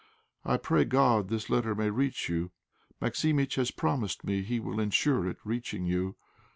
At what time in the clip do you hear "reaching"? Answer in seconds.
5.43-5.85